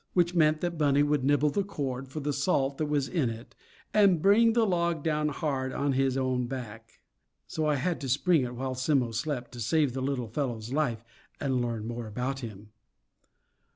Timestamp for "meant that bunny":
0.33-1.03